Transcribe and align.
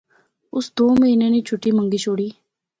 اس 0.55 0.65
دو 0.77 0.85
مہینے 0.99 1.27
نی 1.33 1.39
چُھٹی 1.47 1.71
منگی 1.77 1.99
شوڑی 2.03 2.29